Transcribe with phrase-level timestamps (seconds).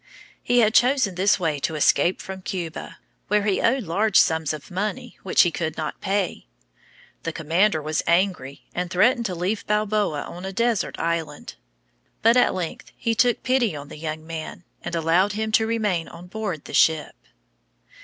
[0.41, 4.71] He had chosen this way to escape from Cuba, where he owed large sums of
[4.71, 6.47] money which he could not pay.
[7.21, 11.53] The commander was angry, and threatened to leave Balboa on a desert island;
[12.23, 16.07] but at length he took pity on the young man, and allowed him to remain
[16.07, 17.13] on board the ship.